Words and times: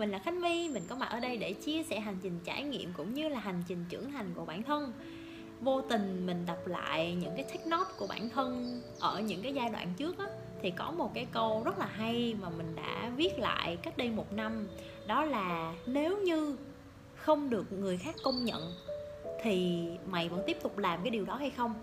mình 0.00 0.10
là 0.10 0.18
Khánh 0.18 0.40
My, 0.40 0.68
mình 0.68 0.82
có 0.88 0.96
mặt 0.96 1.08
ở 1.10 1.20
đây 1.20 1.36
để 1.36 1.52
chia 1.52 1.82
sẻ 1.82 2.00
hành 2.00 2.16
trình 2.22 2.40
trải 2.44 2.62
nghiệm 2.62 2.92
cũng 2.96 3.14
như 3.14 3.28
là 3.28 3.38
hành 3.38 3.62
trình 3.68 3.84
trưởng 3.88 4.12
thành 4.12 4.32
của 4.34 4.44
bản 4.44 4.62
thân. 4.62 4.92
Vô 5.60 5.80
tình 5.80 6.26
mình 6.26 6.46
đọc 6.46 6.66
lại 6.66 7.14
những 7.14 7.32
cái 7.36 7.44
take 7.44 7.64
note 7.66 7.90
của 7.98 8.06
bản 8.06 8.28
thân 8.28 8.80
ở 9.00 9.20
những 9.20 9.42
cái 9.42 9.54
giai 9.54 9.70
đoạn 9.70 9.92
trước 9.98 10.18
á 10.18 10.26
Thì 10.62 10.70
có 10.70 10.90
một 10.90 11.14
cái 11.14 11.26
câu 11.32 11.62
rất 11.64 11.78
là 11.78 11.86
hay 11.86 12.34
mà 12.42 12.50
mình 12.50 12.76
đã 12.76 13.10
viết 13.16 13.38
lại 13.38 13.76
cách 13.76 13.96
đây 13.96 14.10
một 14.10 14.32
năm. 14.32 14.68
Đó 15.06 15.24
là 15.24 15.74
nếu 15.86 16.18
như 16.18 16.56
không 17.16 17.50
được 17.50 17.72
người 17.72 17.96
khác 17.96 18.14
công 18.22 18.44
nhận 18.44 18.72
Thì 19.42 19.82
mày 20.06 20.28
vẫn 20.28 20.42
tiếp 20.46 20.56
tục 20.62 20.78
làm 20.78 21.00
cái 21.02 21.10
điều 21.10 21.24
đó 21.24 21.34
hay 21.34 21.50
không? 21.50 21.74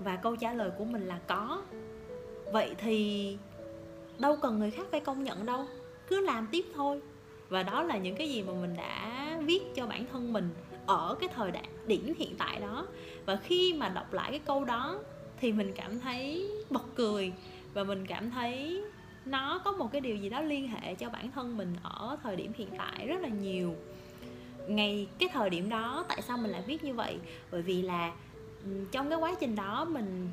Và 0.00 0.16
câu 0.16 0.36
trả 0.36 0.52
lời 0.52 0.70
của 0.78 0.84
mình 0.84 1.06
là 1.06 1.18
có. 1.26 1.62
Vậy 2.52 2.74
thì 2.78 3.36
đâu 4.18 4.36
cần 4.42 4.58
người 4.58 4.70
khác 4.70 4.86
phải 4.90 5.00
công 5.00 5.24
nhận 5.24 5.46
đâu 5.46 5.66
cứ 6.08 6.20
làm 6.20 6.48
tiếp 6.52 6.64
thôi 6.74 7.00
và 7.52 7.62
đó 7.62 7.82
là 7.82 7.96
những 7.96 8.16
cái 8.16 8.28
gì 8.30 8.42
mà 8.42 8.52
mình 8.52 8.74
đã 8.76 9.38
viết 9.44 9.60
cho 9.74 9.86
bản 9.86 10.06
thân 10.12 10.32
mình 10.32 10.50
ở 10.86 11.16
cái 11.20 11.28
thời 11.34 11.50
đại 11.50 11.68
điểm 11.86 12.14
hiện 12.18 12.34
tại 12.38 12.60
đó. 12.60 12.86
Và 13.26 13.36
khi 13.36 13.74
mà 13.74 13.88
đọc 13.88 14.12
lại 14.12 14.30
cái 14.30 14.40
câu 14.40 14.64
đó 14.64 14.98
thì 15.40 15.52
mình 15.52 15.72
cảm 15.76 16.00
thấy 16.00 16.50
bật 16.70 16.82
cười 16.94 17.32
và 17.74 17.84
mình 17.84 18.06
cảm 18.06 18.30
thấy 18.30 18.82
nó 19.24 19.60
có 19.64 19.72
một 19.72 19.92
cái 19.92 20.00
điều 20.00 20.16
gì 20.16 20.28
đó 20.28 20.40
liên 20.40 20.68
hệ 20.68 20.94
cho 20.94 21.08
bản 21.08 21.30
thân 21.30 21.56
mình 21.56 21.76
ở 21.82 22.16
thời 22.22 22.36
điểm 22.36 22.52
hiện 22.56 22.68
tại 22.78 23.06
rất 23.06 23.20
là 23.20 23.28
nhiều. 23.28 23.74
Ngày 24.68 25.06
cái 25.18 25.28
thời 25.32 25.50
điểm 25.50 25.68
đó 25.68 26.04
tại 26.08 26.22
sao 26.22 26.38
mình 26.38 26.50
lại 26.50 26.62
viết 26.66 26.84
như 26.84 26.94
vậy? 26.94 27.18
Bởi 27.50 27.62
vì 27.62 27.82
là 27.82 28.12
trong 28.92 29.08
cái 29.08 29.18
quá 29.18 29.34
trình 29.40 29.56
đó 29.56 29.84
mình 29.84 30.28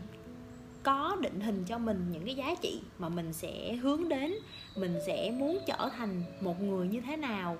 có 0.83 1.17
định 1.19 1.39
hình 1.39 1.63
cho 1.65 1.77
mình 1.77 2.05
những 2.11 2.25
cái 2.25 2.35
giá 2.35 2.55
trị 2.61 2.81
mà 2.99 3.09
mình 3.09 3.33
sẽ 3.33 3.73
hướng 3.73 4.09
đến, 4.09 4.33
mình 4.75 4.99
sẽ 5.07 5.31
muốn 5.31 5.59
trở 5.65 5.89
thành 5.97 6.23
một 6.41 6.61
người 6.61 6.87
như 6.87 7.01
thế 7.01 7.17
nào, 7.17 7.57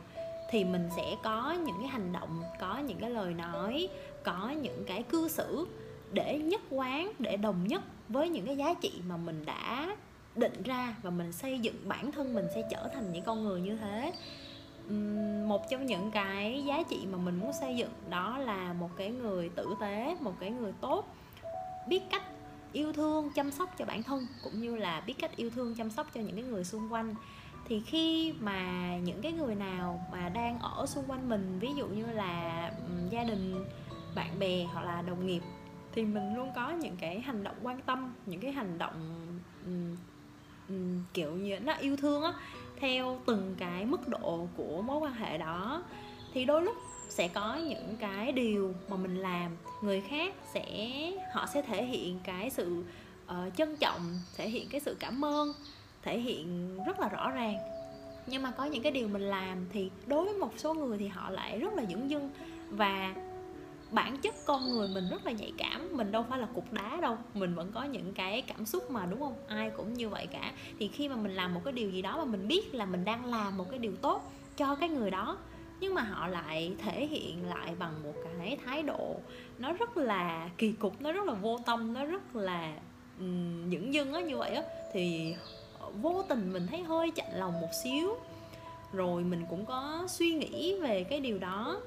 thì 0.52 0.64
mình 0.64 0.90
sẽ 0.96 1.16
có 1.24 1.52
những 1.66 1.76
cái 1.80 1.88
hành 1.88 2.14
động, 2.14 2.42
có 2.60 2.78
những 2.78 3.00
cái 3.00 3.10
lời 3.10 3.34
nói, 3.34 3.90
có 4.24 4.50
những 4.62 4.84
cái 4.88 5.04
cư 5.04 5.28
xử 5.28 5.68
để 6.12 6.40
nhất 6.40 6.62
quán, 6.70 7.12
để 7.20 7.38
đồng 7.38 7.68
nhất 7.68 7.82
với 8.10 8.30
những 8.30 8.46
cái 8.46 8.58
giá 8.58 8.74
trị 8.74 8.92
mà 9.08 9.18
mình 9.18 9.46
đã 9.46 9.96
định 10.36 10.64
ra 10.64 10.96
và 11.02 11.10
mình 11.10 11.32
xây 11.32 11.60
dựng 11.60 11.76
bản 11.84 12.12
thân 12.12 12.34
mình 12.34 12.46
sẽ 12.56 12.62
trở 12.72 12.88
thành 12.94 13.12
những 13.12 13.24
con 13.24 13.44
người 13.44 13.62
như 13.62 13.78
thế. 13.78 14.14
Một 15.48 15.70
trong 15.70 15.86
những 15.86 16.12
cái 16.12 16.64
giá 16.66 16.84
trị 16.90 17.00
mà 17.12 17.18
mình 17.18 17.40
muốn 17.40 17.52
xây 17.62 17.76
dựng 17.76 17.90
đó 18.10 18.38
là 18.38 18.74
một 18.74 18.90
cái 18.98 19.10
người 19.10 19.50
tử 19.50 19.76
tế, 19.82 20.18
một 20.20 20.34
cái 20.40 20.50
người 20.50 20.74
tốt, 20.82 21.16
biết 21.88 22.02
cách 22.12 22.24
yêu 22.74 22.94
thương 22.94 23.30
chăm 23.36 23.52
sóc 23.52 23.76
cho 23.78 23.86
bản 23.86 24.04
thân 24.04 24.28
cũng 24.44 24.62
như 24.62 24.76
là 24.76 25.02
biết 25.02 25.14
cách 25.20 25.36
yêu 25.36 25.50
thương 25.50 25.76
chăm 25.76 25.90
sóc 25.90 26.08
cho 26.14 26.22
những 26.22 26.36
cái 26.36 26.44
người 26.44 26.64
xung 26.64 26.94
quanh. 26.94 27.16
Thì 27.68 27.82
khi 27.86 28.34
mà 28.40 28.98
những 28.98 29.22
cái 29.22 29.32
người 29.32 29.56
nào 29.56 30.08
mà 30.12 30.30
đang 30.30 30.60
ở 30.60 30.86
xung 30.86 31.06
quanh 31.08 31.30
mình 31.30 31.60
ví 31.60 31.70
dụ 31.76 31.88
như 31.88 32.06
là 32.06 32.72
gia 33.10 33.24
đình 33.24 33.66
bạn 34.16 34.40
bè 34.40 34.64
hoặc 34.64 34.86
là 34.86 35.02
đồng 35.02 35.28
nghiệp 35.28 35.42
thì 35.92 36.06
mình 36.06 36.36
luôn 36.36 36.52
có 36.56 36.70
những 36.70 36.98
cái 36.98 37.20
hành 37.20 37.44
động 37.44 37.56
quan 37.62 37.82
tâm 37.82 38.14
những 38.26 38.40
cái 38.40 38.52
hành 38.52 38.78
động 38.78 39.28
um, 39.66 39.96
um, 40.70 41.04
kiểu 41.14 41.32
như 41.32 41.60
nó 41.60 41.74
yêu 41.74 41.98
thương 41.98 42.24
á 42.24 42.34
theo 42.80 43.22
từng 43.26 43.56
cái 43.60 43.86
mức 43.86 44.08
độ 44.08 44.48
của 44.58 44.82
mối 44.82 44.98
quan 44.98 45.14
hệ 45.14 45.38
đó. 45.38 45.84
Thì 46.34 46.46
đôi 46.46 46.62
lúc 46.62 46.76
sẽ 47.10 47.28
có 47.28 47.56
những 47.56 47.96
cái 48.00 48.32
điều 48.32 48.74
mà 48.90 48.98
mình 48.98 49.16
làm 49.16 49.58
người 49.82 50.02
khác 50.02 50.34
sẽ 50.54 50.92
họ 51.34 51.46
sẽ 51.54 51.62
thể 51.62 51.86
hiện 51.86 52.20
cái 52.24 52.50
sự 52.50 52.84
uh, 53.26 53.56
trân 53.58 53.76
trọng 53.76 54.20
thể 54.38 54.50
hiện 54.50 54.68
cái 54.70 54.82
sự 54.82 54.96
cảm 55.00 55.26
ơn 55.26 55.54
thể 56.02 56.20
hiện 56.20 56.78
rất 56.86 57.00
là 57.00 57.10
rõ 57.10 57.32
ràng. 57.32 57.58
Nhưng 58.28 58.42
mà 58.42 58.52
có 58.52 58.66
những 58.66 58.84
cái 58.84 58.92
điều 58.92 59.08
mình 59.08 59.22
làm 59.22 59.66
thì 59.74 59.90
đối 60.08 60.26
với 60.26 60.34
một 60.34 60.54
số 60.58 60.74
người 60.74 60.98
thì 60.98 61.08
họ 61.08 61.30
lại 61.30 61.60
rất 61.60 61.74
là 61.74 61.84
dưỡng 61.90 62.10
dưng 62.10 62.30
và 62.70 63.14
bản 63.92 64.18
chất 64.18 64.36
con 64.46 64.70
người 64.70 64.88
mình 64.88 65.10
rất 65.10 65.26
là 65.26 65.32
nhạy 65.32 65.54
cảm 65.58 65.90
mình 65.92 66.12
đâu 66.12 66.26
phải 66.30 66.40
là 66.40 66.48
cục 66.56 66.74
đá 66.74 66.98
đâu 67.02 67.18
mình 67.34 67.56
vẫn 67.56 67.72
có 67.74 67.84
những 67.84 68.14
cái 68.14 68.42
cảm 68.42 68.66
xúc 68.66 68.92
mà 68.92 69.06
đúng 69.06 69.20
không? 69.20 69.34
Ai 69.48 69.70
cũng 69.70 69.94
như 69.94 70.10
vậy 70.10 70.28
cả. 70.28 70.54
Thì 70.80 70.88
khi 70.88 71.10
mà 71.10 71.16
mình 71.16 71.36
làm 71.36 71.54
một 71.54 71.62
cái 71.64 71.74
điều 71.74 71.90
gì 71.90 72.02
đó 72.02 72.18
mà 72.18 72.26
mình 72.26 72.48
biết 72.48 72.76
là 72.76 72.86
mình 72.86 73.06
đang 73.06 73.26
làm 73.26 73.58
một 73.58 73.66
cái 73.70 73.80
điều 73.80 73.96
tốt 73.96 74.32
cho 74.58 74.76
cái 74.76 74.90
người 74.90 75.12
đó 75.12 75.38
nhưng 75.80 75.94
mà 75.94 76.02
họ 76.02 76.28
lại 76.28 76.74
thể 76.78 77.06
hiện 77.06 77.50
lại 77.50 77.76
bằng 77.80 78.04
một 78.04 78.14
cái 78.38 78.58
thái 78.66 78.84
độ 78.84 79.16
nó 79.58 79.74
rất 79.74 79.98
là 79.98 80.50
kỳ 80.58 80.72
cục 80.72 81.02
nó 81.02 81.12
rất 81.12 81.26
là 81.26 81.34
vô 81.34 81.60
tâm 81.66 81.94
nó 81.94 82.06
rất 82.06 82.36
là 82.36 82.74
um, 83.20 83.70
những 83.70 83.94
dưng 83.94 84.14
á 84.14 84.22
như 84.22 84.38
vậy 84.38 84.52
á. 84.52 84.64
Thì 84.94 85.36
vô 86.02 86.24
tình 86.30 86.54
mình 86.54 86.68
thấy 86.68 86.84
hơi 86.84 87.12
chạnh 87.16 87.32
lòng 87.40 87.62
một 87.62 87.70
xíu. 87.84 88.16
Rồi 88.94 89.24
mình 89.24 89.46
cũng 89.50 89.66
có 89.66 90.06
suy 90.08 90.34
nghĩ 90.34 90.80
về 90.82 91.04
cái 91.04 91.20
điều 91.20 91.38
đó. 91.38 91.82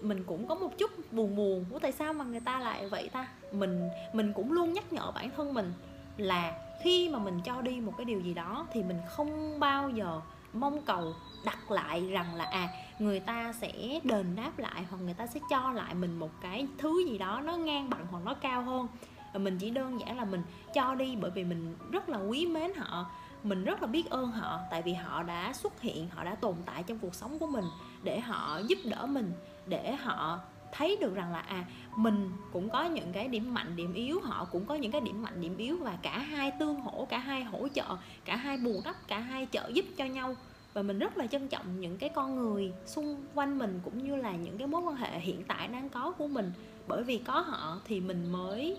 Mình 0.00 0.24
cũng 0.24 0.46
có 0.46 0.54
một 0.54 0.78
chút 0.78 0.90
buồn 1.12 1.36
buồn 1.36 1.64
của 1.70 1.78
tại 1.78 1.92
sao 1.92 2.12
mà 2.12 2.24
người 2.24 2.40
ta 2.40 2.58
lại 2.58 2.88
vậy 2.88 3.08
ta? 3.12 3.28
Mình 3.52 3.88
mình 4.12 4.32
cũng 4.32 4.52
luôn 4.52 4.72
nhắc 4.72 4.92
nhở 4.92 5.10
bản 5.14 5.30
thân 5.36 5.54
mình 5.54 5.72
là 6.16 6.58
khi 6.82 7.08
mà 7.08 7.18
mình 7.18 7.40
cho 7.44 7.62
đi 7.62 7.80
một 7.80 7.92
cái 7.98 8.04
điều 8.04 8.20
gì 8.20 8.34
đó 8.34 8.66
thì 8.72 8.82
mình 8.82 8.98
không 9.08 9.60
bao 9.60 9.90
giờ 9.90 10.20
mong 10.60 10.82
cầu 10.82 11.14
đặt 11.44 11.70
lại 11.70 12.06
rằng 12.06 12.34
là 12.34 12.44
à 12.44 12.68
người 12.98 13.20
ta 13.20 13.52
sẽ 13.52 14.00
đền 14.04 14.36
đáp 14.36 14.58
lại 14.58 14.84
hoặc 14.90 14.98
người 14.98 15.14
ta 15.14 15.26
sẽ 15.26 15.40
cho 15.50 15.72
lại 15.72 15.94
mình 15.94 16.18
một 16.18 16.30
cái 16.40 16.66
thứ 16.78 17.04
gì 17.06 17.18
đó 17.18 17.40
nó 17.44 17.56
ngang 17.56 17.90
bằng 17.90 18.06
hoặc 18.10 18.22
nó 18.24 18.34
cao 18.34 18.62
hơn. 18.62 18.88
Và 19.32 19.38
mình 19.38 19.58
chỉ 19.58 19.70
đơn 19.70 20.00
giản 20.00 20.16
là 20.16 20.24
mình 20.24 20.42
cho 20.74 20.94
đi 20.94 21.16
bởi 21.16 21.30
vì 21.30 21.44
mình 21.44 21.76
rất 21.92 22.08
là 22.08 22.18
quý 22.18 22.46
mến 22.46 22.70
họ, 22.76 23.10
mình 23.42 23.64
rất 23.64 23.82
là 23.82 23.86
biết 23.86 24.10
ơn 24.10 24.30
họ, 24.30 24.60
tại 24.70 24.82
vì 24.82 24.94
họ 24.94 25.22
đã 25.22 25.52
xuất 25.52 25.80
hiện, 25.80 26.08
họ 26.14 26.24
đã 26.24 26.34
tồn 26.34 26.54
tại 26.66 26.82
trong 26.82 26.98
cuộc 26.98 27.14
sống 27.14 27.38
của 27.38 27.46
mình 27.46 27.64
để 28.02 28.20
họ 28.20 28.60
giúp 28.68 28.78
đỡ 28.84 29.06
mình, 29.06 29.32
để 29.66 29.94
họ 29.94 30.38
thấy 30.72 30.96
được 31.00 31.14
rằng 31.14 31.32
là 31.32 31.40
à 31.40 31.64
mình 31.96 32.30
cũng 32.52 32.70
có 32.70 32.84
những 32.84 33.12
cái 33.12 33.28
điểm 33.28 33.54
mạnh, 33.54 33.76
điểm 33.76 33.94
yếu, 33.94 34.20
họ 34.20 34.44
cũng 34.44 34.66
có 34.66 34.74
những 34.74 34.92
cái 34.92 35.00
điểm 35.00 35.22
mạnh, 35.22 35.40
điểm 35.40 35.56
yếu 35.56 35.76
và 35.76 35.98
cả 36.02 36.18
hai 36.18 36.50
tương 36.50 36.80
hỗ, 36.80 37.04
cả 37.04 37.18
hai 37.18 37.44
hỗ 37.44 37.68
trợ, 37.68 37.96
cả 38.24 38.36
hai 38.36 38.56
bù 38.56 38.80
đắp, 38.84 39.08
cả 39.08 39.18
hai 39.18 39.48
trợ 39.50 39.70
giúp 39.72 39.84
cho 39.96 40.04
nhau. 40.04 40.36
Và 40.74 40.82
mình 40.82 40.98
rất 40.98 41.16
là 41.16 41.26
trân 41.26 41.48
trọng 41.48 41.80
những 41.80 41.98
cái 41.98 42.08
con 42.08 42.36
người 42.36 42.72
xung 42.86 43.26
quanh 43.34 43.58
mình 43.58 43.80
cũng 43.84 44.04
như 44.04 44.16
là 44.16 44.36
những 44.36 44.58
cái 44.58 44.66
mối 44.66 44.82
quan 44.82 44.96
hệ 44.96 45.20
hiện 45.20 45.42
tại 45.48 45.68
đang 45.68 45.88
có 45.88 46.12
của 46.18 46.26
mình. 46.26 46.52
Bởi 46.86 47.04
vì 47.04 47.18
có 47.18 47.40
họ 47.40 47.80
thì 47.84 48.00
mình 48.00 48.32
mới 48.32 48.76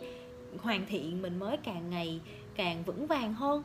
hoàn 0.62 0.86
thiện, 0.86 1.22
mình 1.22 1.40
mới 1.40 1.58
càng 1.58 1.90
ngày 1.90 2.22
càng 2.56 2.84
vững 2.84 3.08
vàng 3.08 3.34
hơn 3.34 3.64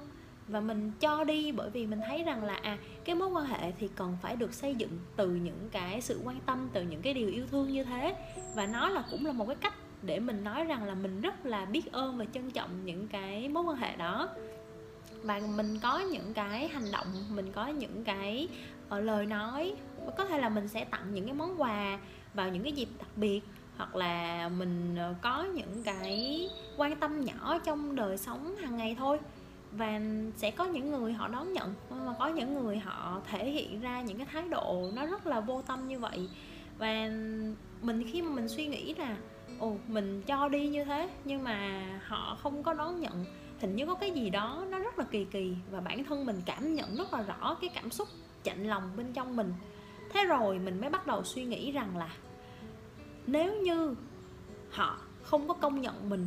và 0.53 0.61
mình 0.61 0.93
cho 1.01 1.25
đi 1.25 1.53
bởi 1.53 1.71
vì 1.71 1.87
mình 1.87 2.01
thấy 2.07 2.23
rằng 2.23 2.45
là 2.45 2.55
à 2.55 2.79
cái 3.05 3.15
mối 3.15 3.29
quan 3.29 3.45
hệ 3.45 3.73
thì 3.79 3.89
cần 3.97 4.17
phải 4.23 4.37
được 4.37 4.55
xây 4.55 4.75
dựng 4.75 4.99
từ 5.17 5.31
những 5.31 5.69
cái 5.73 6.01
sự 6.01 6.21
quan 6.25 6.41
tâm 6.47 6.69
từ 6.73 6.83
những 6.83 7.03
cái 7.03 7.15
điều 7.15 7.29
yêu 7.29 7.47
thương 7.51 7.69
như 7.69 7.85
thế. 7.85 8.15
Và 8.55 8.67
nó 8.67 8.89
là 8.89 9.05
cũng 9.11 9.27
là 9.27 9.33
một 9.33 9.47
cái 9.47 9.57
cách 9.57 9.75
để 10.03 10.21
mình 10.21 10.45
nói 10.45 10.65
rằng 10.65 10.85
là 10.85 10.95
mình 10.95 11.21
rất 11.21 11.47
là 11.47 11.65
biết 11.65 11.93
ơn 11.93 12.19
và 12.19 12.25
trân 12.35 12.51
trọng 12.51 12.85
những 12.85 13.09
cái 13.09 13.49
mối 13.49 13.63
quan 13.63 13.77
hệ 13.77 13.97
đó. 13.97 14.29
Và 15.23 15.41
mình 15.57 15.79
có 15.83 15.99
những 15.99 16.35
cái 16.35 16.69
hành 16.69 16.93
động 16.93 17.07
mình 17.31 17.53
có 17.53 17.67
những 17.67 18.05
cái 18.05 18.49
uh, 18.87 19.05
lời 19.05 19.27
nói 19.27 19.75
có 20.17 20.25
thể 20.25 20.39
là 20.39 20.49
mình 20.49 20.69
sẽ 20.69 20.85
tặng 20.85 21.15
những 21.15 21.25
cái 21.25 21.35
món 21.35 21.61
quà 21.61 21.99
vào 22.35 22.49
những 22.49 22.63
cái 22.63 22.73
dịp 22.73 22.89
đặc 22.99 23.17
biệt 23.17 23.41
hoặc 23.77 23.97
là 23.97 24.49
mình 24.49 24.97
ờ, 24.97 25.15
có 25.23 25.43
những 25.43 25.83
cái 25.83 26.49
quan 26.77 26.97
tâm 26.97 27.25
nhỏ 27.25 27.59
trong 27.65 27.97
đời 27.97 28.19
sống 28.19 28.57
hàng 28.57 28.77
ngày 28.77 28.97
thôi 28.99 29.19
và 29.73 30.01
sẽ 30.37 30.51
có 30.51 30.65
những 30.65 30.91
người 30.91 31.13
họ 31.13 31.29
đón 31.29 31.53
nhận 31.53 31.75
mà 31.91 32.15
có 32.19 32.27
những 32.27 32.55
người 32.55 32.79
họ 32.79 33.21
thể 33.31 33.51
hiện 33.51 33.81
ra 33.81 34.01
những 34.03 34.17
cái 34.17 34.27
thái 34.27 34.49
độ 34.49 34.91
nó 34.95 35.07
rất 35.07 35.27
là 35.27 35.41
vô 35.41 35.63
tâm 35.63 35.89
như 35.89 35.99
vậy. 35.99 36.29
Và 36.79 37.11
mình 37.83 38.11
khi 38.13 38.23
mà 38.23 38.31
mình 38.31 38.49
suy 38.49 38.67
nghĩ 38.67 38.95
là, 38.95 39.17
ồ, 39.59 39.77
mình 39.87 40.23
cho 40.23 40.49
đi 40.49 40.69
như 40.69 40.85
thế, 40.85 41.11
nhưng 41.25 41.45
mà 41.45 41.83
họ 42.07 42.39
không 42.43 42.63
có 42.63 42.75
đón 42.75 43.01
nhận. 43.01 43.25
Hình 43.61 43.77
như 43.77 43.87
có 43.87 43.95
cái 43.95 44.11
gì 44.11 44.31
đó 44.31 44.65
nó 44.71 44.79
rất 44.79 44.99
là 44.99 45.05
kỳ 45.11 45.25
kỳ 45.25 45.55
và 45.71 45.81
bản 45.81 46.05
thân 46.05 46.27
mình 46.27 46.43
cảm 46.47 46.75
nhận 46.75 46.97
rất 46.97 47.13
là 47.13 47.23
rõ 47.23 47.57
cái 47.61 47.71
cảm 47.75 47.91
xúc 47.91 48.09
chạnh 48.43 48.65
lòng 48.65 48.91
bên 48.97 49.13
trong 49.13 49.37
mình. 49.37 49.53
Thế 50.13 50.25
rồi 50.25 50.59
mình 50.59 50.81
mới 50.81 50.91
bắt 50.91 51.07
đầu 51.07 51.25
suy 51.25 51.45
nghĩ 51.45 51.73
rằng 51.73 51.97
là 51.97 52.09
nếu 53.27 53.55
như 53.63 53.95
họ 54.71 54.99
không 55.23 55.49
có 55.49 55.55
công 55.55 55.81
nhận 55.81 56.11
mình 56.11 56.27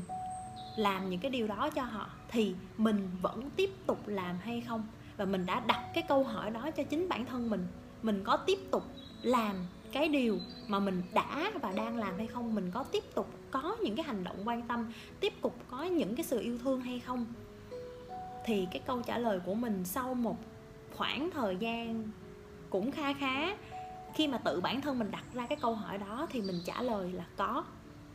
làm 0.75 1.09
những 1.09 1.19
cái 1.19 1.31
điều 1.31 1.47
đó 1.47 1.69
cho 1.75 1.83
họ 1.83 2.09
thì 2.27 2.55
mình 2.77 3.09
vẫn 3.21 3.49
tiếp 3.55 3.69
tục 3.87 4.07
làm 4.07 4.37
hay 4.41 4.61
không? 4.61 4.87
Và 5.17 5.25
mình 5.25 5.45
đã 5.45 5.59
đặt 5.59 5.91
cái 5.93 6.03
câu 6.07 6.23
hỏi 6.23 6.51
đó 6.51 6.71
cho 6.71 6.83
chính 6.83 7.09
bản 7.09 7.25
thân 7.25 7.49
mình. 7.49 7.67
Mình 8.03 8.23
có 8.23 8.37
tiếp 8.37 8.59
tục 8.71 8.83
làm 9.21 9.55
cái 9.91 10.07
điều 10.07 10.39
mà 10.67 10.79
mình 10.79 11.03
đã 11.13 11.51
và 11.61 11.71
đang 11.71 11.97
làm 11.97 12.17
hay 12.17 12.27
không? 12.27 12.55
Mình 12.55 12.71
có 12.71 12.83
tiếp 12.83 13.03
tục 13.15 13.29
có 13.51 13.77
những 13.83 13.95
cái 13.95 14.05
hành 14.05 14.23
động 14.23 14.47
quan 14.47 14.61
tâm, 14.61 14.91
tiếp 15.19 15.33
tục 15.41 15.55
có 15.69 15.83
những 15.83 16.15
cái 16.15 16.23
sự 16.23 16.39
yêu 16.39 16.57
thương 16.57 16.81
hay 16.81 16.99
không? 16.99 17.25
Thì 18.45 18.67
cái 18.71 18.81
câu 18.85 19.01
trả 19.01 19.17
lời 19.17 19.39
của 19.45 19.53
mình 19.53 19.85
sau 19.85 20.13
một 20.13 20.37
khoảng 20.95 21.31
thời 21.31 21.57
gian 21.57 22.03
cũng 22.69 22.91
kha 22.91 23.13
khá, 23.13 23.55
khi 24.13 24.27
mà 24.27 24.37
tự 24.37 24.61
bản 24.61 24.81
thân 24.81 24.99
mình 24.99 25.11
đặt 25.11 25.23
ra 25.33 25.47
cái 25.47 25.57
câu 25.61 25.75
hỏi 25.75 25.97
đó 25.97 26.27
thì 26.29 26.41
mình 26.41 26.61
trả 26.65 26.81
lời 26.81 27.13
là 27.13 27.25
có. 27.37 27.63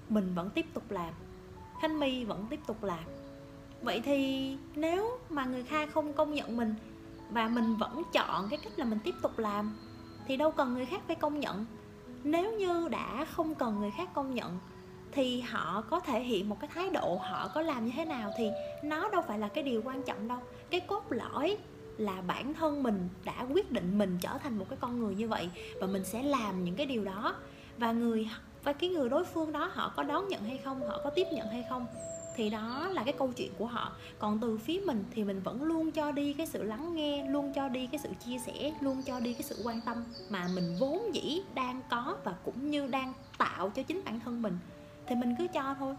Mình 0.09 0.35
vẫn 0.35 0.51
tiếp 0.51 0.67
tục 0.75 0.91
làm 0.91 1.15
khánh 1.81 2.01
my 2.01 2.25
vẫn 2.25 2.47
tiếp 2.51 2.61
tục 2.67 2.85
làm. 2.85 3.05
Vậy 3.83 4.01
thì 4.05 4.57
nếu 4.75 5.19
mà 5.31 5.45
người 5.45 5.63
khác 5.63 5.89
không 5.93 6.13
công 6.13 6.35
nhận 6.35 6.57
mình 6.57 6.75
và 7.31 7.49
mình 7.49 7.77
vẫn 7.77 8.03
chọn 8.13 8.49
cái 8.51 8.59
cách 8.65 8.79
là 8.79 8.85
mình 8.85 8.99
tiếp 9.05 9.15
tục 9.23 9.39
làm, 9.39 9.79
thì 10.27 10.37
đâu 10.37 10.51
cần 10.51 10.75
người 10.75 10.87
khác 10.87 11.01
phải 11.07 11.17
công 11.17 11.41
nhận. 11.41 11.67
Nếu 12.25 12.53
như 12.53 12.89
đã 12.89 13.25
không 13.25 13.55
cần 13.55 13.81
người 13.81 13.91
khác 13.91 14.15
công 14.15 14.35
nhận, 14.35 14.59
thì 15.13 15.41
họ 15.41 15.85
có 15.91 16.01
thể 16.01 16.21
hiện 16.21 16.49
một 16.49 16.61
cái 16.61 16.71
thái 16.75 16.91
độ 16.91 17.19
họ 17.23 17.51
có 17.55 17.63
làm 17.63 17.87
như 17.87 17.93
thế 17.97 18.05
nào 18.05 18.33
thì 18.39 18.51
nó 18.85 19.09
đâu 19.09 19.23
phải 19.29 19.39
là 19.39 19.49
cái 19.49 19.65
điều 19.65 19.83
quan 19.85 20.03
trọng 20.03 20.29
đâu. 20.29 20.39
Cái 20.71 20.81
cốt 20.81 21.05
lõi 21.11 21.57
là 21.99 22.21
bản 22.21 22.55
thân 22.55 22.83
mình 22.83 23.09
đã 23.25 23.47
quyết 23.51 23.73
định 23.73 23.99
mình 23.99 24.19
trở 24.21 24.39
thành 24.39 24.59
một 24.59 24.67
cái 24.69 24.79
con 24.81 25.01
người 25.01 25.15
như 25.15 25.29
vậy 25.29 25.51
và 25.81 25.87
mình 25.87 26.05
sẽ 26.05 26.23
làm 26.23 26.65
những 26.65 26.77
cái 26.77 26.87
điều 26.87 27.05
đó. 27.05 27.35
Và 27.79 27.93
người 27.93 28.29
và 28.65 28.73
cái 28.73 28.91
người 28.91 29.09
đối 29.09 29.25
phương 29.25 29.53
đó 29.53 29.71
họ 29.73 29.93
có 29.97 30.03
đón 30.03 30.29
nhận 30.29 30.45
hay 30.45 30.59
không, 30.59 30.81
họ 30.89 31.01
có 31.05 31.11
tiếp 31.11 31.27
nhận 31.33 31.49
hay 31.49 31.65
không, 31.71 31.87
thì 32.37 32.51
đó 32.51 32.89
là 32.93 33.03
cái 33.05 33.15
câu 33.19 33.33
chuyện 33.37 33.53
của 33.59 33.67
họ. 33.67 33.93
Còn 34.19 34.39
từ 34.39 34.59
phía 34.59 34.81
mình 34.87 35.05
thì 35.11 35.25
mình 35.25 35.41
vẫn 35.43 35.63
luôn 35.63 35.91
cho 35.91 36.13
đi 36.13 36.33
cái 36.33 36.47
sự 36.47 36.63
lắng 36.63 36.95
nghe, 36.95 37.29
luôn 37.29 37.53
cho 37.53 37.69
đi 37.69 37.87
cái 37.87 38.01
sự 38.03 38.09
chia 38.27 38.39
sẻ, 38.39 38.73
luôn 38.81 39.03
cho 39.03 39.21
đi 39.21 39.33
cái 39.33 39.43
sự 39.43 39.63
quan 39.65 39.81
tâm 39.81 40.05
mà 40.31 40.49
mình 40.55 40.77
vốn 40.81 41.15
dĩ 41.15 41.43
đang 41.55 41.81
có 41.91 42.17
và 42.25 42.35
cũng 42.45 42.71
như 42.71 42.87
đang 42.87 43.13
tạo 43.39 43.71
cho 43.71 43.83
chính 43.83 44.03
bản 44.05 44.21
thân 44.21 44.43
mình. 44.43 44.59
Thì 45.07 45.15
mình 45.15 45.35
cứ 45.39 45.47
cho 45.55 45.75
thôi. 45.79 45.95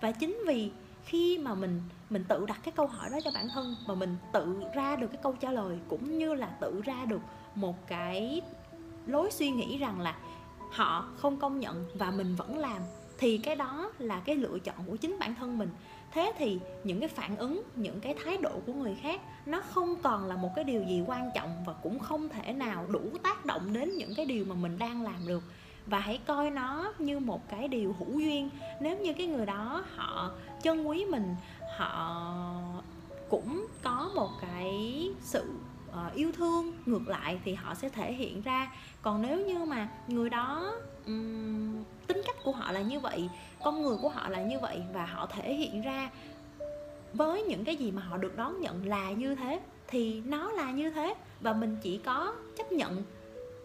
Và 0.00 0.12
chính 0.12 0.38
vì 0.46 0.70
khi 1.04 1.38
mà 1.38 1.54
mình 1.54 1.82
mình 2.10 2.24
tự 2.28 2.46
đặt 2.46 2.60
cái 2.62 2.72
câu 2.72 2.86
hỏi 2.86 3.10
đó 3.10 3.18
cho 3.24 3.30
bản 3.34 3.48
thân 3.48 3.76
và 3.86 3.94
mình 3.94 4.16
tự 4.32 4.56
ra 4.74 4.96
được 4.96 5.06
cái 5.06 5.20
câu 5.22 5.32
trả 5.40 5.50
lời, 5.50 5.78
cũng 5.88 6.18
như 6.18 6.34
là 6.34 6.46
tự 6.46 6.80
ra 6.84 7.04
được 7.04 7.20
một 7.54 7.86
cái 7.86 8.42
lối 9.06 9.30
suy 9.30 9.50
nghĩ 9.50 9.78
rằng 9.78 10.00
là 10.00 10.16
họ 10.74 11.08
không 11.16 11.36
công 11.36 11.60
nhận 11.60 11.84
và 11.94 12.10
mình 12.10 12.36
vẫn 12.36 12.58
làm, 12.58 12.82
thì 13.18 13.38
cái 13.38 13.56
đó 13.56 13.92
là 13.98 14.20
cái 14.24 14.36
lựa 14.36 14.58
chọn 14.58 14.76
của 14.86 14.96
chính 14.96 15.16
bản 15.20 15.34
thân 15.34 15.58
mình. 15.58 15.68
Thế 16.12 16.32
thì 16.38 16.58
những 16.84 17.00
cái 17.00 17.08
phản 17.08 17.36
ứng, 17.36 17.62
những 17.74 18.00
cái 18.00 18.14
thái 18.24 18.36
độ 18.36 18.50
của 18.66 18.72
người 18.72 18.96
khác, 19.02 19.20
nó 19.46 19.60
không 19.60 19.96
còn 20.02 20.24
là 20.24 20.36
một 20.36 20.50
cái 20.56 20.64
điều 20.64 20.82
gì 20.82 21.02
quan 21.06 21.30
trọng 21.34 21.64
và 21.66 21.72
cũng 21.72 21.98
không 21.98 22.28
thể 22.28 22.52
nào 22.52 22.86
đủ 22.88 23.00
tác 23.22 23.44
động 23.44 23.72
đến 23.72 23.96
những 23.96 24.14
cái 24.14 24.26
điều 24.26 24.44
mà 24.44 24.54
mình 24.54 24.78
đang 24.78 25.02
làm 25.02 25.26
được. 25.26 25.42
Và 25.86 25.98
hãy 25.98 26.20
coi 26.26 26.50
nó 26.50 26.92
như 26.98 27.18
một 27.18 27.48
cái 27.48 27.68
điều 27.68 27.96
hữu 27.98 28.18
duyên. 28.18 28.50
Nếu 28.80 28.98
như 28.98 29.12
cái 29.12 29.26
người 29.26 29.46
đó 29.46 29.84
họ 29.96 30.30
chân 30.62 30.88
quý 30.88 31.04
mình, 31.04 31.34
họ 31.76 32.16
cũng 33.30 33.66
có 33.82 34.10
một 34.14 34.30
cái 34.40 35.08
uh, 36.06 36.14
yêu 36.14 36.32
thương. 36.32 36.72
Ngược 36.86 37.08
lại 37.08 37.38
thì 37.44 37.54
họ 37.54 37.74
sẽ 37.74 37.88
thể 37.88 38.12
hiện 38.12 38.42
ra. 38.42 38.72
Còn 39.02 39.22
nếu 39.22 39.46
như 39.46 39.64
mà 39.64 39.88
người 40.08 40.30
đó 40.30 40.74
um, 41.06 41.84
tính 42.06 42.22
cách 42.26 42.36
của 42.44 42.52
họ 42.52 42.72
là 42.72 42.80
như 42.80 43.00
vậy 43.00 43.28
con 43.64 43.82
người 43.82 43.96
của 44.02 44.08
họ 44.08 44.28
là 44.28 44.42
như 44.42 44.58
vậy 44.58 44.82
và 44.92 45.06
họ 45.06 45.26
thể 45.26 45.54
hiện 45.54 45.82
ra 45.82 46.10
với 47.12 47.42
những 47.42 47.64
cái 47.64 47.76
gì 47.76 47.90
mà 47.90 48.02
họ 48.02 48.16
được 48.16 48.36
đón 48.36 48.60
nhận 48.60 48.86
là 48.86 49.12
như 49.12 49.34
thế 49.34 49.60
thì 49.88 50.22
nó 50.24 50.52
là 50.52 50.70
như 50.70 50.90
thế. 50.90 51.14
Và 51.40 51.52
mình 51.52 51.76
chỉ 51.82 51.98
có 51.98 52.34
chấp 52.56 52.72
nhận 52.72 53.02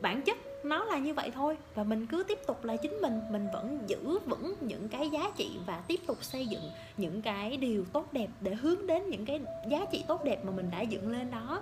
bản 0.02 0.22
chất 0.22 0.38
nó 0.64 0.84
là 0.84 0.98
như 0.98 1.14
vậy 1.14 1.32
thôi. 1.36 1.58
Và 1.76 1.84
mình 1.84 2.08
cứ 2.08 2.24
tiếp 2.24 2.40
tục 2.48 2.66
là 2.66 2.76
chính 2.76 3.02
mình. 3.02 3.20
Mình 3.32 3.48
vẫn 3.54 3.80
giữ 3.88 4.20
vững 4.26 4.54
những 4.62 4.90
cái 4.90 5.10
giá 5.10 5.32
trị 5.38 5.58
và 5.66 5.84
tiếp 5.88 6.00
tục 6.08 6.24
xây 6.24 6.48
dựng 6.48 6.64
những 6.98 7.22
cái 7.22 7.58
điều 7.58 7.86
tốt 7.94 8.14
đẹp 8.14 8.28
để 8.42 8.56
hướng 8.56 8.88
đến 8.88 9.10
những 9.10 9.26
cái 9.26 9.42
giá 9.70 9.86
trị 9.92 10.04
tốt 10.08 10.24
đẹp 10.24 10.46
mà 10.46 10.52
mình 10.52 10.70
đã 10.72 10.82
dựng 10.82 11.12
lên 11.12 11.32
đó 11.32 11.62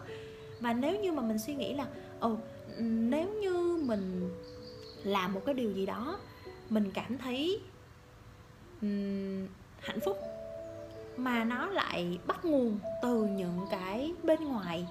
và 0.60 0.74
nếu 0.74 1.00
như 1.00 1.12
mà 1.12 1.22
mình 1.22 1.40
suy 1.40 1.56
nghĩ 1.56 1.74
là 1.74 1.88
ồ 2.20 2.32
oh, 2.32 2.40
nếu 2.80 3.30
như 3.42 3.84
mình 3.86 4.30
làm 5.04 5.34
một 5.34 5.42
cái 5.46 5.56
điều 5.56 5.72
gì 5.72 5.86
đó 5.86 6.20
mình 6.70 6.92
cảm 6.94 7.18
thấy 7.18 7.62
um, 8.82 9.48
hạnh 9.80 10.00
phúc 10.06 10.18
mà 11.18 11.44
nó 11.44 11.68
lại 11.68 12.20
bắt 12.28 12.46
nguồn 12.46 12.80
từ 13.02 13.26
những 13.26 13.60
cái 13.72 14.14
bên 14.24 14.44
ngoài 14.44 14.88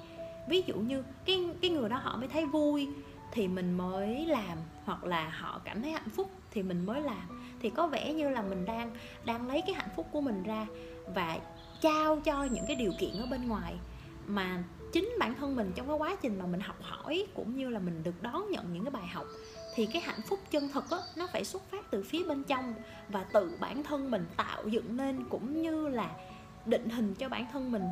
ví 0.49 0.63
dụ 0.67 0.75
như 0.75 1.03
cái 1.25 1.49
cái 1.63 1.71
người 1.71 1.89
đó 1.89 1.97
họ 2.03 2.17
mới 2.17 2.29
thấy 2.29 2.47
vui 2.47 2.89
thì 3.33 3.49
mình 3.49 3.73
mới 3.77 4.27
làm 4.27 4.59
hoặc 4.85 5.05
là 5.05 5.29
họ 5.29 5.61
cảm 5.65 5.83
thấy 5.83 5.93
hạnh 5.93 6.11
phúc 6.17 6.31
thì 6.51 6.63
mình 6.63 6.87
mới 6.87 7.01
làm 7.01 7.47
thì 7.61 7.71
có 7.71 7.87
vẻ 7.87 8.13
như 8.13 8.29
là 8.29 8.43
mình 8.43 8.65
đang 8.65 8.91
đang 9.25 9.49
lấy 9.49 9.63
cái 9.67 9.75
hạnh 9.75 9.89
phúc 9.97 10.07
của 10.13 10.21
mình 10.21 10.43
ra 10.43 10.67
và 11.15 11.39
trao 11.81 12.21
cho 12.21 12.45
những 12.45 12.65
cái 12.67 12.77
điều 12.77 12.93
kiện 12.99 13.11
ở 13.21 13.27
bên 13.27 13.49
ngoài. 13.49 13.75
Mà 14.27 14.63
chính 14.97 15.17
bản 15.19 15.35
thân 15.35 15.57
mình 15.57 15.73
trong 15.75 15.89
cái 15.89 15.97
quá 15.97 16.17
trình 16.23 16.39
mà 16.39 16.47
mình 16.47 16.61
học 16.61 16.77
hỏi 16.81 17.27
cũng 17.35 17.57
như 17.57 17.69
là 17.69 17.79
mình 17.79 18.03
được 18.05 18.23
đón 18.23 18.51
nhận 18.51 18.73
những 18.73 18.85
cái 18.85 18.91
bài 18.91 19.07
học, 19.07 19.27
thì 19.75 19.87
cái 19.93 20.03
hạnh 20.03 20.21
phúc 20.29 20.39
chân 20.51 20.69
thực 20.69 20.91
á, 20.91 20.99
nó 21.17 21.27
phải 21.33 21.45
xuất 21.45 21.63
phát 21.71 21.91
từ 21.91 22.03
phía 22.03 22.25
bên 22.25 22.45
trong 22.45 22.75
và 23.09 23.25
tự 23.25 23.57
bản 23.61 23.83
thân 23.83 24.11
mình 24.11 24.27
tạo 24.37 24.69
dựng 24.69 24.97
nên 24.97 25.25
cũng 25.29 25.63
như 25.63 25.89
là 25.89 26.11
định 26.67 26.89
hình 26.89 27.15
cho 27.15 27.29
bản 27.29 27.47
thân 27.53 27.73
mình 27.73 27.83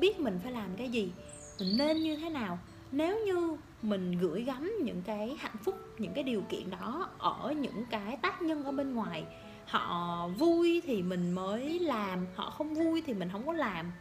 biết 0.00 0.20
mình 0.20 0.40
phải 0.42 0.52
làm 0.52 0.68
cái 0.76 0.88
gì, 0.88 1.12
mình 1.58 1.78
nên 1.78 1.96
như 1.96 2.16
thế 2.16 2.30
nào. 2.30 2.58
Nếu 2.92 3.26
như 3.26 3.56
mình 3.82 4.18
gửi 4.18 4.42
gắm 4.42 4.72
những 4.84 5.02
cái 5.02 5.36
hạnh 5.38 5.56
phúc, 5.64 5.74
những 5.98 6.14
cái 6.14 6.24
điều 6.24 6.40
kiện 6.40 6.70
đó 6.70 7.08
ở 7.18 7.54
những 7.60 7.84
cái 7.90 8.16
tác 8.22 8.42
nhân 8.42 8.64
ở 8.64 8.72
bên 8.72 8.94
ngoài, 8.94 9.24
họ 9.66 10.28
vui 10.28 10.82
thì 10.86 11.02
mình 11.02 11.32
mới 11.32 11.78
làm, 11.78 12.26
họ 12.34 12.50
không 12.50 12.74
vui 12.74 13.02
thì 13.06 13.14
mình 13.14 13.28
không 13.32 13.46
có 13.46 13.52
làm, 13.52 13.92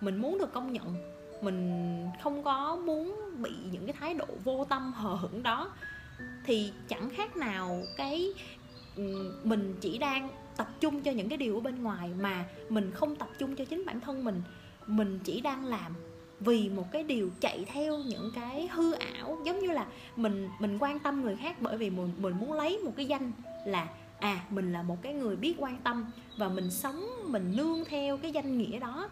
mình 0.00 0.16
muốn 0.16 0.38
được 0.38 0.52
công 0.52 0.72
nhận 0.72 1.17
mình 1.40 2.06
không 2.22 2.42
có 2.42 2.76
muốn 2.76 3.14
bị 3.42 3.50
những 3.72 3.86
cái 3.86 3.94
thái 4.00 4.14
độ 4.14 4.26
vô 4.44 4.64
tâm, 4.64 4.92
hờ 4.92 5.14
hững 5.14 5.42
đó, 5.42 5.72
thì 6.44 6.72
chẳng 6.88 7.10
khác 7.10 7.36
nào 7.36 7.82
cái 7.96 8.32
mình 9.44 9.74
chỉ 9.80 9.98
đang 9.98 10.28
tập 10.56 10.68
trung 10.80 11.00
cho 11.00 11.10
những 11.10 11.28
cái 11.28 11.38
điều 11.38 11.54
ở 11.54 11.60
bên 11.60 11.82
ngoài 11.82 12.10
mà 12.20 12.44
mình 12.68 12.90
không 12.94 13.16
tập 13.16 13.28
trung 13.38 13.56
cho 13.56 13.64
chính 13.64 13.84
bản 13.86 14.00
thân 14.00 14.24
mình. 14.24 14.42
Mình 14.86 15.18
chỉ 15.24 15.40
đang 15.40 15.64
làm 15.64 15.94
vì 16.40 16.68
một 16.68 16.84
cái 16.92 17.02
điều 17.02 17.30
chạy 17.40 17.64
theo 17.72 17.98
những 17.98 18.30
cái 18.34 18.68
hư 18.72 18.92
ảo, 18.92 19.38
giống 19.44 19.58
như 19.58 19.70
là 19.70 19.86
mình 20.16 20.48
mình 20.60 20.78
quan 20.78 20.98
tâm 20.98 21.22
người 21.22 21.36
khác 21.36 21.56
bởi 21.60 21.76
vì 21.76 21.90
mình 21.90 22.12
mình 22.18 22.34
muốn 22.40 22.52
lấy 22.52 22.78
một 22.78 22.92
cái 22.96 23.06
danh 23.06 23.32
là 23.66 23.88
à 24.20 24.44
mình 24.50 24.72
là 24.72 24.82
một 24.82 24.96
cái 25.02 25.14
người 25.14 25.36
biết 25.36 25.54
quan 25.58 25.76
tâm 25.84 26.06
và 26.38 26.48
mình 26.48 26.70
sống, 26.70 27.06
mình 27.24 27.52
nương 27.56 27.84
theo 27.84 28.16
cái 28.16 28.32
danh 28.32 28.58
nghĩa 28.58 28.78
đó. 28.78 29.08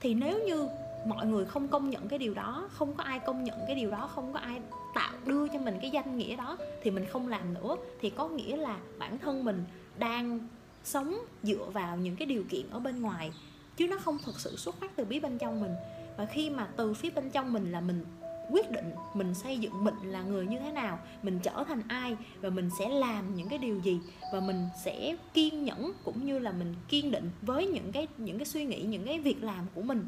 Thì 0.00 0.14
nếu 0.14 0.46
như 0.46 0.68
mọi 1.08 1.26
người 1.26 1.44
không 1.44 1.68
công 1.68 1.90
nhận 1.90 2.08
cái 2.08 2.18
điều 2.18 2.34
đó, 2.34 2.68
không 2.72 2.94
có 2.94 3.04
ai 3.04 3.18
công 3.18 3.44
nhận 3.44 3.58
cái 3.66 3.76
điều 3.76 3.90
đó, 3.90 4.10
không 4.14 4.32
có 4.32 4.38
ai 4.38 4.60
tạo, 4.94 5.12
đưa 5.26 5.48
cho 5.48 5.58
mình 5.58 5.78
cái 5.80 5.90
danh 5.90 6.18
nghĩa 6.18 6.36
đó 6.36 6.56
thì 6.82 6.90
mình 6.90 7.06
không 7.06 7.28
làm 7.28 7.54
nữa. 7.54 7.76
Thì 8.00 8.10
có 8.10 8.28
nghĩa 8.28 8.56
là 8.56 8.78
bản 8.98 9.18
thân 9.18 9.44
mình 9.44 9.64
đang 9.98 10.38
sống 10.84 11.18
dựa 11.42 11.66
vào 11.72 11.96
những 11.96 12.16
cái 12.16 12.26
điều 12.26 12.44
kiện 12.48 12.70
ở 12.70 12.80
bên 12.80 13.02
ngoài, 13.02 13.32
chứ 13.76 13.88
nó 13.88 13.96
không 13.98 14.18
thực 14.24 14.40
sự 14.40 14.56
xuất 14.56 14.80
phát 14.80 14.96
từ 14.96 15.04
bí 15.04 15.20
bên 15.20 15.38
trong 15.38 15.60
mình. 15.60 15.72
Và 16.16 16.26
khi 16.26 16.50
mà 16.50 16.68
từ 16.76 16.94
phía 16.94 17.10
bên 17.10 17.30
trong 17.30 17.52
mình 17.52 17.72
là 17.72 17.80
mình 17.80 18.04
quyết 18.50 18.70
định 18.70 18.90
mình 19.14 19.34
xây 19.34 19.58
dựng 19.58 19.84
mình 19.84 19.94
là 20.02 20.22
người 20.22 20.46
như 20.46 20.58
thế 20.58 20.72
nào, 20.72 20.98
mình 21.22 21.38
trở 21.42 21.64
thành 21.68 21.82
ai 21.88 22.16
và 22.40 22.50
mình 22.50 22.70
sẽ 22.78 22.88
làm 22.88 23.34
những 23.34 23.48
cái 23.48 23.58
điều 23.58 23.80
gì 23.80 24.00
và 24.32 24.40
mình 24.40 24.68
sẽ 24.84 25.16
kiên 25.34 25.64
nhẫn 25.64 25.92
cũng 26.04 26.24
như 26.24 26.38
là 26.38 26.52
mình 26.52 26.74
kiên 26.88 27.10
định 27.10 27.30
với 27.42 27.66
những 27.66 27.92
cái 27.92 28.06
những 28.18 28.38
cái 28.38 28.46
suy 28.46 28.64
nghĩ, 28.64 28.82
những 28.82 29.06
cái 29.06 29.20
việc 29.20 29.42
làm 29.42 29.66
của 29.74 29.82
mình 29.82 30.06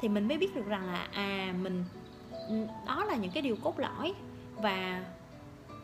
thì 0.00 0.08
mình 0.08 0.28
mới 0.28 0.38
biết 0.38 0.54
được 0.54 0.66
rằng 0.66 0.86
là 0.92 1.08
à 1.12 1.54
mình 1.62 1.84
đó 2.86 3.04
là 3.04 3.16
những 3.16 3.30
cái 3.30 3.42
điều 3.42 3.56
cốt 3.56 3.78
lõi 3.78 4.14
và 4.56 5.04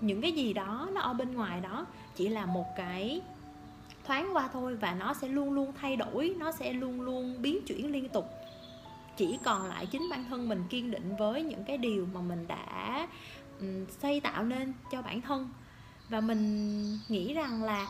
những 0.00 0.20
cái 0.20 0.32
gì 0.32 0.52
đó 0.52 0.88
nó 0.92 1.00
ở 1.00 1.12
bên 1.12 1.34
ngoài 1.34 1.60
đó 1.60 1.86
chỉ 2.16 2.28
là 2.28 2.46
một 2.46 2.66
cái 2.76 3.20
thoáng 4.06 4.30
qua 4.36 4.48
thôi 4.52 4.76
và 4.76 4.94
nó 4.94 5.14
sẽ 5.14 5.28
luôn 5.28 5.52
luôn 5.52 5.72
thay 5.80 5.96
đổi, 5.96 6.34
nó 6.38 6.52
sẽ 6.52 6.72
luôn 6.72 7.00
luôn 7.00 7.42
biến 7.42 7.58
chuyển 7.66 7.92
liên 7.92 8.08
tục. 8.08 8.24
Chỉ 9.16 9.38
còn 9.44 9.66
lại 9.66 9.86
chính 9.86 10.08
bản 10.10 10.24
thân 10.28 10.48
mình 10.48 10.64
kiên 10.70 10.90
định 10.90 11.16
với 11.18 11.42
những 11.42 11.64
cái 11.64 11.78
điều 11.78 12.06
mà 12.14 12.20
mình 12.20 12.46
đã 12.48 13.08
xây 14.02 14.20
tạo 14.20 14.42
nên 14.42 14.72
cho 14.90 15.02
bản 15.02 15.20
thân. 15.20 15.48
Và 16.08 16.20
mình 16.20 16.98
nghĩ 17.08 17.34
rằng 17.34 17.64
là 17.64 17.86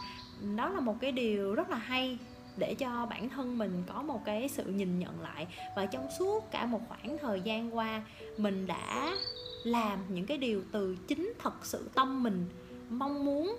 đó 0.57 0.69
là 0.69 0.81
một 0.81 0.97
cái 1.01 1.13
điều 1.13 1.55
rất 1.55 1.71
là 1.71 1.77
hay 1.77 2.19
để 2.57 2.75
cho 2.75 3.07
bản 3.11 3.29
thân 3.29 3.59
mình 3.59 3.83
có 3.87 4.03
một 4.03 4.21
cái 4.25 4.49
sự 4.49 4.65
nhìn 4.65 4.99
nhận 4.99 5.21
lại. 5.21 5.47
Và 5.77 5.87
trong 5.87 6.09
suốt 6.19 6.51
cả 6.51 6.67
một 6.67 6.81
khoảng 6.89 7.19
thời 7.19 7.41
gian 7.41 7.77
qua, 7.77 8.03
mình 8.37 8.67
đã 8.67 9.17
làm 9.65 9.99
những 10.09 10.27
cái 10.27 10.39
điều 10.39 10.63
từ 10.73 10.97
chính 11.09 11.33
thật 11.39 11.55
sự 11.63 11.89
tâm 11.95 12.23
mình, 12.23 12.47
mong 12.91 13.25
muốn 13.25 13.57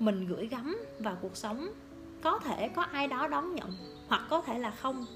mình 0.00 0.26
gửi 0.26 0.46
gắm 0.46 0.78
vào 0.98 1.16
cuộc 1.22 1.36
sống. 1.36 1.68
Có 2.22 2.38
thể 2.38 2.68
có 2.68 2.82
ai 2.82 3.08
đó 3.08 3.26
đón 3.28 3.54
nhận 3.54 3.72
hoặc 4.08 4.22
có 4.30 4.42
thể 4.42 4.58
là 4.58 4.70
không, 4.70 5.06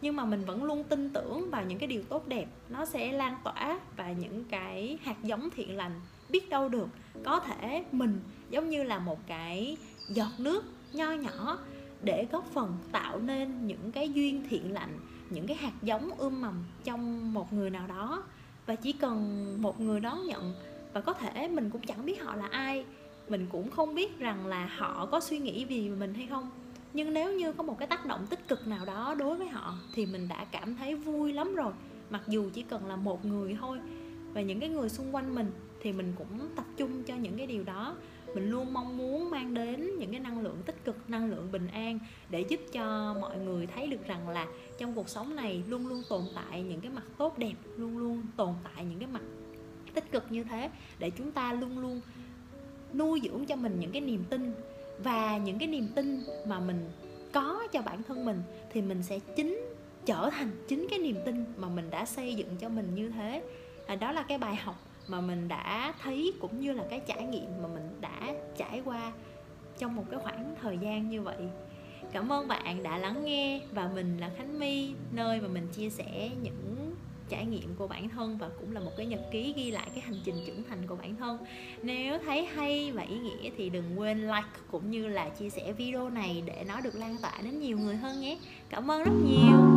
nhưng 0.00 0.16
mà 0.16 0.24
mình 0.24 0.44
vẫn 0.44 0.64
luôn 0.64 0.84
tin 0.84 1.10
tưởng 1.10 1.50
vào 1.50 1.64
những 1.64 1.78
cái 1.78 1.86
điều 1.86 2.02
tốt 2.02 2.28
đẹp. 2.28 2.46
Nó 2.68 2.84
sẽ 2.84 3.12
lan 3.12 3.36
tỏa 3.44 3.80
và 3.96 4.12
những 4.12 4.44
cái 4.44 4.98
hạt 5.02 5.16
giống 5.22 5.48
thiện 5.50 5.76
lành 5.76 6.00
biết 6.28 6.48
đâu 6.48 6.68
được. 6.68 6.88
Có 7.24 7.40
thể 7.40 7.84
mình 7.92 8.20
giống 8.50 8.70
như 8.70 8.82
là 8.82 8.98
một 8.98 9.18
cái 9.26 9.76
giọt 10.08 10.30
nước 10.38 10.64
nho 10.92 11.10
nhỏ 11.10 11.58
để 12.04 12.26
góp 12.32 12.46
phần 12.52 12.76
tạo 12.92 13.18
nên 13.18 13.66
những 13.66 13.92
cái 13.92 14.12
duyên 14.12 14.46
thiện 14.50 14.72
lành, 14.72 14.98
những 15.30 15.46
cái 15.46 15.56
hạt 15.56 15.72
giống 15.82 16.10
ươm 16.18 16.40
mầm 16.40 16.64
trong 16.84 17.32
một 17.32 17.52
người 17.52 17.70
nào 17.70 17.86
đó. 17.86 18.22
Và 18.66 18.74
chỉ 18.74 18.92
cần 18.92 19.46
một 19.62 19.80
người 19.80 20.00
đón 20.00 20.26
nhận, 20.26 20.54
và 20.92 21.00
có 21.00 21.12
thể 21.12 21.48
mình 21.48 21.70
cũng 21.70 21.82
chẳng 21.82 22.06
biết 22.06 22.22
họ 22.22 22.36
là 22.36 22.46
ai, 22.46 22.84
mình 23.28 23.46
cũng 23.52 23.70
không 23.70 23.94
biết 23.94 24.18
rằng 24.18 24.46
là 24.46 24.66
họ 24.76 25.06
có 25.06 25.20
suy 25.20 25.38
nghĩ 25.38 25.66
gì 25.68 25.88
về 25.88 25.96
mình 25.96 26.14
hay 26.14 26.26
không. 26.26 26.50
Nhưng 26.92 27.12
nếu 27.12 27.32
như 27.32 27.52
có 27.52 27.62
một 27.62 27.78
cái 27.78 27.88
tác 27.88 28.06
động 28.06 28.26
tích 28.30 28.48
cực 28.48 28.66
nào 28.66 28.84
đó 28.84 29.14
đối 29.18 29.36
với 29.36 29.48
họ, 29.48 29.74
thì 29.94 30.06
mình 30.06 30.28
đã 30.28 30.44
cảm 30.44 30.76
thấy 30.76 30.94
vui 30.94 31.32
lắm 31.32 31.54
rồi. 31.54 31.72
Mặc 32.10 32.22
dù 32.28 32.50
chỉ 32.54 32.62
cần 32.62 32.86
là 32.86 32.96
một 32.96 33.24
người 33.24 33.56
thôi. 33.60 33.78
Và 34.32 34.40
những 34.40 34.60
cái 34.60 34.68
người 34.68 34.88
xung 34.88 35.14
quanh 35.14 35.34
mình, 35.34 35.50
thì 35.82 35.92
mình 35.92 36.12
cũng 36.18 36.48
tập 36.56 36.64
trung 36.76 37.02
cho 37.02 37.14
những 37.16 37.36
cái 37.36 37.46
điều 37.46 37.64
đó. 37.64 37.96
Mình 38.34 38.50
luôn 38.50 38.72
mong 38.72 38.96
muốn 38.96 39.30
mang 39.30 39.54
đến 39.54 39.98
những 39.98 40.10
cái 40.10 40.20
tích 40.66 40.84
cực 40.84 41.10
năng 41.10 41.30
lượng 41.30 41.52
bình 41.52 41.68
an 41.72 41.98
để 42.30 42.40
giúp 42.40 42.60
cho 42.72 43.14
mọi 43.20 43.38
người 43.38 43.66
thấy 43.66 43.86
được 43.86 44.06
rằng 44.06 44.28
là 44.28 44.46
trong 44.78 44.94
cuộc 44.94 45.08
sống 45.08 45.36
này 45.36 45.62
luôn 45.68 45.86
luôn 45.86 46.02
tồn 46.08 46.22
tại 46.34 46.62
những 46.62 46.80
cái 46.80 46.90
mặt 46.90 47.04
tốt 47.18 47.38
đẹp 47.38 47.54
luôn 47.76 47.98
luôn 47.98 48.22
tồn 48.36 48.54
tại 48.64 48.84
những 48.84 48.98
cái 48.98 49.08
mặt 49.08 49.22
tích 49.94 50.12
cực 50.12 50.32
như 50.32 50.44
thế 50.44 50.70
để 50.98 51.10
chúng 51.10 51.32
ta 51.32 51.52
luôn 51.52 51.78
luôn 51.78 52.00
nuôi 52.94 53.20
dưỡng 53.24 53.46
cho 53.46 53.56
mình 53.56 53.80
những 53.80 53.92
cái 53.92 54.00
niềm 54.00 54.24
tin. 54.30 54.52
Và 54.98 55.36
những 55.36 55.58
cái 55.58 55.68
niềm 55.68 55.88
tin 55.94 56.20
mà 56.46 56.60
mình 56.60 56.90
có 57.32 57.66
cho 57.72 57.82
bản 57.82 58.02
thân 58.02 58.24
mình 58.24 58.42
thì 58.72 58.82
mình 58.82 59.02
sẽ 59.02 59.18
chính 59.36 59.60
trở 60.06 60.30
thành 60.32 60.50
chính 60.68 60.86
cái 60.90 60.98
niềm 60.98 61.16
tin 61.24 61.44
mà 61.56 61.68
mình 61.68 61.90
đã 61.90 62.04
xây 62.04 62.34
dựng 62.34 62.56
cho 62.56 62.68
mình 62.68 62.94
như 62.94 63.08
thế. 63.08 63.42
À, 63.86 63.96
đó 63.96 64.12
là 64.12 64.22
cái 64.22 64.38
bài 64.38 64.56
học 64.56 64.76
mà 65.08 65.20
mình 65.20 65.48
đã 65.48 65.94
thấy 66.02 66.32
cũng 66.40 66.60
như 66.60 66.72
là 66.72 66.84
cái 66.90 67.00
trải 67.06 67.26
nghiệm 67.26 67.62
mà 67.62 67.68
mình 67.68 67.88
đã 68.00 68.34
trải 68.56 68.82
qua 68.84 69.12
trong 69.78 69.96
một 69.96 70.04
cái 70.10 70.20
khoảng 70.22 70.54
thời 70.62 70.78
gian 70.78 71.08
như 71.08 71.22
vậy. 71.22 71.36
Cảm 72.12 72.32
ơn 72.32 72.48
bạn 72.48 72.82
đã 72.82 72.98
lắng 72.98 73.24
nghe 73.24 73.60
và 73.72 73.90
mình 73.94 74.18
là 74.18 74.30
khánh 74.36 74.58
my, 74.58 74.92
nơi 75.12 75.40
mà 75.40 75.48
mình 75.48 75.68
chia 75.72 75.90
sẻ 75.90 76.30
những 76.42 76.94
trải 77.28 77.46
nghiệm 77.46 77.74
của 77.78 77.86
bản 77.86 78.08
thân 78.08 78.38
và 78.38 78.48
cũng 78.60 78.72
là 78.72 78.80
một 78.80 78.90
cái 78.96 79.06
nhật 79.06 79.20
ký 79.32 79.54
ghi 79.56 79.70
lại 79.70 79.88
cái 79.94 80.00
hành 80.00 80.20
trình 80.24 80.34
trưởng 80.46 80.64
thành 80.68 80.86
của 80.86 80.96
bản 80.96 81.16
thân. 81.16 81.38
Nếu 81.82 82.18
thấy 82.18 82.44
hay 82.44 82.92
và 82.92 83.02
ý 83.02 83.18
nghĩa 83.18 83.50
thì 83.56 83.70
đừng 83.70 84.00
quên 84.00 84.22
like 84.22 84.48
cũng 84.70 84.90
như 84.90 85.08
là 85.08 85.28
chia 85.28 85.50
sẻ 85.50 85.72
video 85.72 86.10
này 86.10 86.42
để 86.46 86.64
nó 86.68 86.80
được 86.80 86.94
lan 86.94 87.16
tỏa 87.22 87.32
đến 87.42 87.60
nhiều 87.60 87.78
người 87.78 87.96
hơn 87.96 88.20
nhé. 88.20 88.38
Cảm 88.70 88.90
ơn 88.90 89.04
rất 89.04 89.14
nhiều. 89.26 89.73